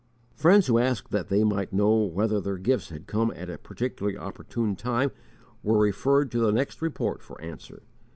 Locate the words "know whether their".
1.71-2.57